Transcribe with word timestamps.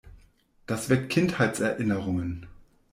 Das 0.65 0.89
weckt 0.89 1.09
Kinderheitserinnerungen. 1.11 2.47